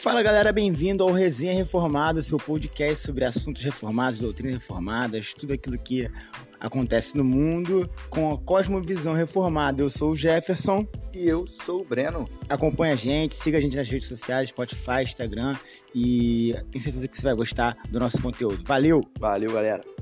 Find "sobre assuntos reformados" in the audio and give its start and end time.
3.04-4.20